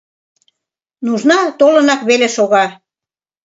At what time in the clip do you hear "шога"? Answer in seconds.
2.35-2.65